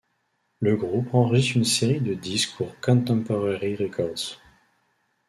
Le 0.61 0.75
groupe 0.77 1.13
enregistre 1.13 1.57
une 1.57 1.63
série 1.63 2.01
de 2.01 2.15
disques 2.15 2.57
pour 2.57 2.75
Contemporary 2.79 3.75
Records. 3.75 4.41